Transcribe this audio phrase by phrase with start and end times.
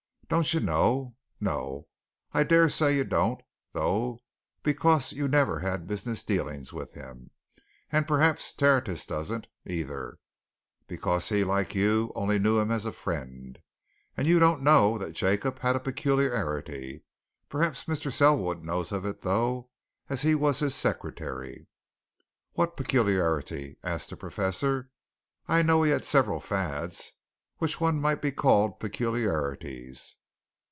[0.31, 1.89] Don't you know no,
[2.33, 3.41] I dare say you don't
[3.73, 4.19] though,
[4.63, 7.31] because you never had business dealings with him,
[7.91, 10.19] and perhaps Tertius doesn't, either,
[10.87, 13.59] because he, like you, only knew him as a friend
[14.17, 17.03] you don't know that Jacob had a peculiarity.
[17.49, 18.09] Perhaps Mr.
[18.09, 19.69] Selwood knows of it, though,
[20.07, 21.67] as he was his secretary."
[22.53, 24.91] "What peculiarity?" asked the Professor.
[25.49, 27.15] "I know he had several fads,
[27.57, 30.15] which one might call peculiarities."